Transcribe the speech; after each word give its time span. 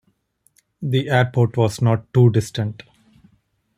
The 0.81 1.09
airport 1.11 1.57
was 1.57 1.79
not 1.79 2.11
too 2.11 2.31
distant. 2.31 2.81